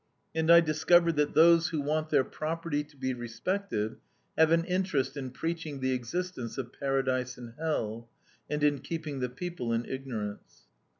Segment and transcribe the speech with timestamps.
[0.33, 3.97] And I discovered that those who want their property to be respected,
[4.35, 8.09] have an interest in preaching the existence of paradise and hell,
[8.49, 10.63] and in keeping the people in ignorance.